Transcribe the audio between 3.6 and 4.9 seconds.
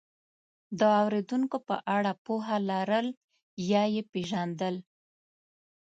یا یې پېژندل،